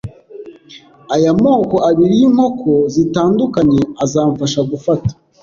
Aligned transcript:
aya 1.15 1.31
moko 1.43 1.75
abiri 1.89 2.13
y’inkoko 2.19 2.71
zitandukanye 2.93 3.81
azamfasha 4.03 4.61
gufata 4.71 5.11